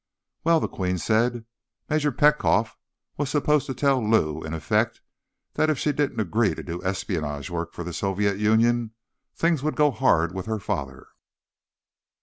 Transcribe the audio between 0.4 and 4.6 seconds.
"Well," the Queen said, "Major Petkoff was supposed to tell Lou, in